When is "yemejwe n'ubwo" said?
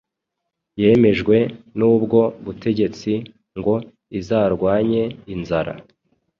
0.81-2.19